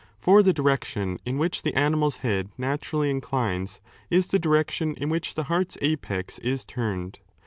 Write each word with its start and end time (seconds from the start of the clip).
For 0.17 0.41
the 0.41 0.51
direction 0.51 1.19
in 1.27 1.37
which 1.37 1.61
the 1.61 1.77
animal's 1.77 2.15
head 2.25 2.49
naturally 2.57 3.11
inclines 3.11 3.79
is 4.09 4.29
the 4.29 4.39
direction 4.39 4.95
in 4.95 5.09
which 5.09 5.35
the 5.35 5.43
heart's 5.43 5.77
apex 5.79 6.39
is 6.39 6.65
turned. 6.65 7.19